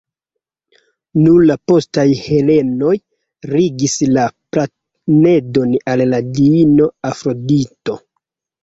[1.25, 2.95] Nur la postaj helenoj
[3.53, 4.27] ligis la
[4.59, 8.03] planedon al la diino Afrodito.